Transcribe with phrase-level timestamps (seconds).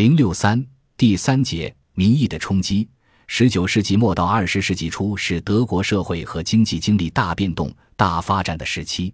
[0.00, 2.88] 零六三第三节民意的冲击。
[3.26, 9.12] 十九世纪末到二十世纪初是德国社会和经济经历大变动、大发展的时期。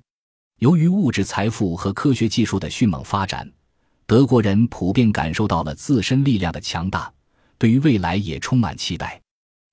[0.60, 3.52] 由于物质财富和科学技术的迅猛发展，
[4.06, 7.12] 德国人普遍感受到了自身力量的强大，
[7.58, 9.20] 对于未来也充满期待。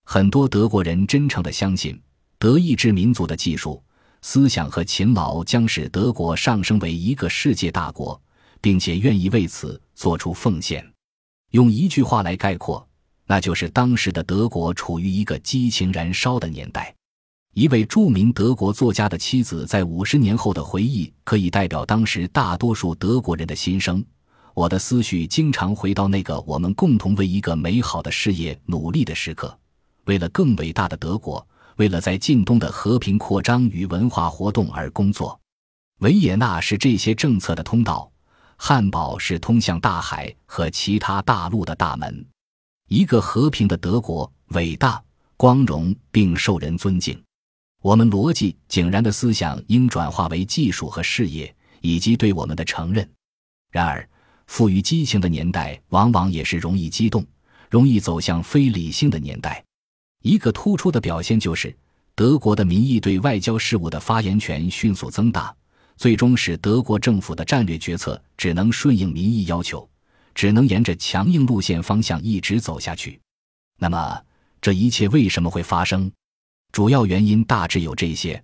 [0.05, 2.01] 很多德国人真诚地相信，
[2.39, 3.79] 德意志民族的技术、
[4.23, 8.19] 思想和勤劳将使德国上升为一个世界大国，
[8.59, 10.83] 并且愿意为此做出奉献。
[11.53, 12.87] 用一句话来概括。
[13.25, 16.93] 那就是当时的德国处于一个激情燃烧的年代。
[17.53, 24.03] 一位著名德国作家的妻子在五十年后的回忆，可以代表当时大多数德国人的心声。
[24.53, 29.57] 我的思绪经常回到那个我们共同为一个美好的事业努力的时刻，
[30.05, 31.47] 为了更伟大的德国，
[31.77, 35.39] 为了在近东的和平扩张与文化活动而工作。
[35.99, 38.11] 维也纳是这些政策的通道，
[38.55, 42.25] 汉堡是通向大海和其他大陆的大门。
[42.89, 45.03] 一个和平的德国，伟大、
[45.37, 47.21] 光荣并受人尊敬。
[47.81, 53.09] 我们逻辑井然的思想应转化为技术和事业，以及对我们的承认。
[53.71, 54.07] 然而，
[54.47, 57.25] 富于激情的年代往往也是容易激动、
[57.69, 59.63] 容易走向非理性的年代。
[60.21, 61.75] 一个突出的表现就是，
[62.15, 65.53] 德国的民意对外交事务的发言权迅速增大，
[65.95, 69.89] 最终使德国政府的战略决策只能顺应民意要求。
[70.35, 73.21] 只能沿着强硬路线方向一直走下去。
[73.77, 74.19] 那么，
[74.59, 76.11] 这一切为什么会发生？
[76.71, 78.43] 主要原因大致有这些：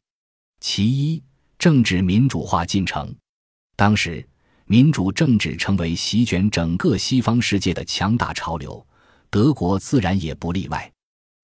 [0.59, 1.23] 其一，
[1.57, 3.11] 政治民主化进程。
[3.75, 4.23] 当时，
[4.65, 8.85] 民主政治成为席卷整个西方世界的强大潮流，
[9.31, 10.91] 德国自然也不例外。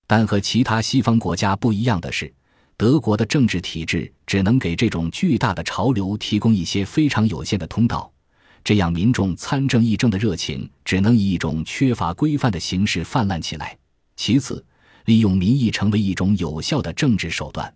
[0.05, 2.31] 但和其他西方国家不一样的是，
[2.77, 8.11] 德国的政治体制只能给这种巨大的潮流提供一些非常有限的通道。
[8.63, 13.77] 这样，民众参政议政的热情只能以一种缺乏规范的形式泛滥起来。
[14.17, 14.65] 其次，
[15.05, 17.73] 利用民意成为一种有效的政治手段。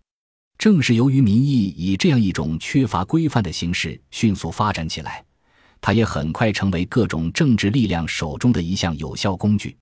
[0.58, 5.24] 正是由于民意以这样一种缺乏规范的形式迅速发展起来，
[5.80, 9.78] 它也很快成为各种政治力量手中的一项有效工具。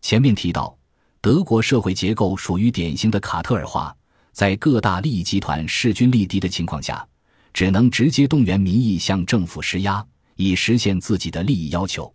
[0.00, 0.74] 前面提到，
[1.20, 3.94] 德国社会结构属于典型的卡特尔化，
[4.34, 7.06] 在各大利益集团势均力敌的情况下，
[7.52, 10.04] 只能直接动员民意向政府施压。
[10.36, 12.12] 以实现自己的利益要求，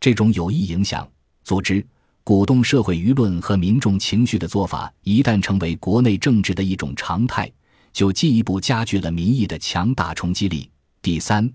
[0.00, 1.08] 这种有意影响、
[1.44, 1.86] 组织、
[2.24, 7.48] 鼓动社会舆论和民众情绪的做法，一旦成为国内政治的一种常态，
[7.92, 10.68] 就进一步加剧了民意的强大冲击力。
[11.00, 11.48] 第三，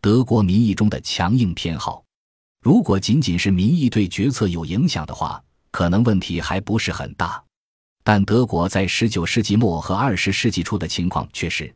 [0.00, 2.02] 德国民意中的强硬偏好，
[2.60, 5.40] 如果仅仅是民意对决策有影响的话，
[5.70, 7.40] 可能问题还不是很大。
[8.04, 11.72] 但德国在十九世纪末和二十世纪初的情况却是，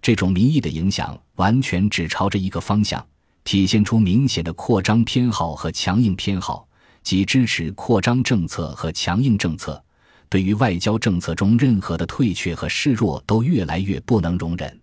[0.00, 3.04] 这种民意的影响完全只朝着一个方向。
[3.44, 6.66] 体现出明显的扩张偏好和强硬偏好，
[7.02, 9.80] 即支持扩张政策和强硬政策。
[10.28, 14.80] 对于外交政策中任何的退却和示弱，都越来越不能容忍。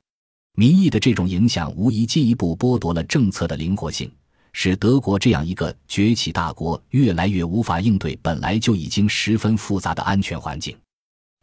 [0.56, 4.10] 民意的这种影响，无疑进一步剥夺了政策的灵活性，
[4.54, 10.76] 使德国这样一个崛起大国越来越无法应对本来就已经十分复杂的安全环境。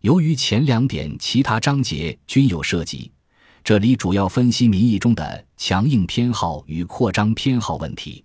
[0.01, 3.11] 由于前两点其他章节均有涉及。
[3.63, 8.25] 这里主要分析民意中的强硬偏好与扩张偏好问题。